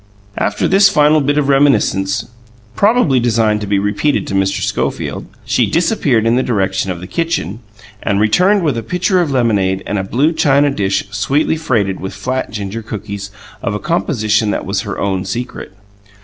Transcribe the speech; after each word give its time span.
After 0.39 0.67
this 0.67 0.89
final 0.89 1.21
bit 1.21 1.37
of 1.37 1.47
reminiscence 1.47 2.25
probably 2.75 3.19
designed 3.19 3.61
to 3.61 3.67
be 3.67 3.77
repeated 3.77 4.25
to 4.25 4.33
Mr. 4.33 4.61
Schofield 4.63 5.27
she 5.45 5.67
disappeared 5.69 6.25
in 6.25 6.35
the 6.35 6.41
direction 6.41 6.89
of 6.89 7.01
the 7.01 7.05
kitchen, 7.05 7.59
and 8.01 8.19
returned 8.19 8.63
with 8.63 8.79
a 8.79 8.81
pitcher 8.81 9.21
of 9.21 9.29
lemonade 9.29 9.83
and 9.85 9.99
a 9.99 10.03
blue 10.03 10.33
china 10.33 10.71
dish 10.71 11.03
sweetly 11.11 11.55
freighted 11.55 11.99
with 11.99 12.15
flat 12.15 12.49
ginger 12.49 12.81
cookies 12.81 13.29
of 13.61 13.75
a 13.75 13.79
composition 13.79 14.49
that 14.49 14.65
was 14.65 14.81
her 14.81 14.97
own 14.97 15.23
secret. 15.23 15.71